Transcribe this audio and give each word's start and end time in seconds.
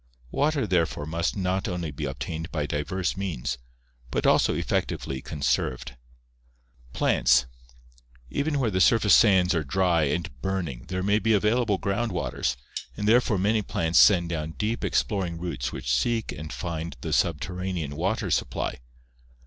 Water 0.31 0.65
therefore 0.65 1.05
must 1.05 1.37
not 1.37 1.67
only 1.67 1.91
be 1.91 2.05
obtained 2.05 2.51
by 2.51 2.65
diverse 2.65 3.15
means, 3.15 3.59
but 4.09 4.25
also 4.25 4.55
effectively 4.55 5.21
con 5.21 5.43
served. 5.43 5.93
Plants.— 6.91 7.45
Even 8.31 8.57
where 8.59 8.71
the 8.71 8.81
surface 8.81 9.13
sands 9.13 9.53
are 9.53 9.63
dry 9.63 10.05
and 10.05 10.41
burning 10.41 10.85
there 10.87 11.03
may 11.03 11.19
be 11.19 11.33
available 11.33 11.77
ground 11.77 12.11
waters, 12.11 12.57
therefore 12.95 13.37
many 13.37 13.61
plants 13.61 13.99
send 13.99 14.29
down 14.29 14.53
deep 14.57 14.83
exploring 14.83 15.37
roots 15.37 15.71
which 15.71 15.93
seek 15.93 16.31
and 16.31 16.51
find 16.51 16.97
the 17.01 17.13
subter 17.13 17.53
ranean 17.53 17.93
water 17.95 18.31
supply. 18.31 18.79